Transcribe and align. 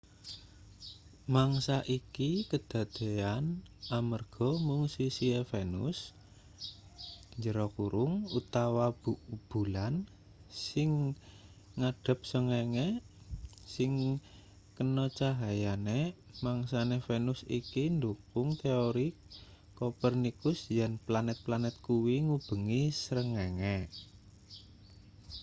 mangsa 1.35 1.75
iki 1.97 2.29
kadadeyan 2.51 3.45
amanarga 3.97 4.49
mung 4.65 4.83
sisihe 4.93 5.41
venus 5.51 5.97
utawa 8.39 8.85
bulan 9.49 9.93
sing 10.67 10.89
ngadhep 11.79 12.19
srengenge 12.29 12.87
sing 13.75 13.91
kena 14.75 15.05
cahyane. 15.17 15.99
mangsane 16.43 16.97
venus 17.07 17.39
iki 17.59 17.83
ndhukung 17.97 18.49
teori 18.63 19.07
kopernikus 19.77 20.59
yen 20.77 20.93
planet-planet 21.07 21.75
kuwi 21.87 22.15
ngubengi 22.27 22.81
srengenge 23.01 23.75